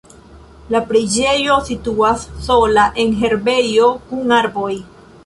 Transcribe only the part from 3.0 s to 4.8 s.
en herbejo kun arboj.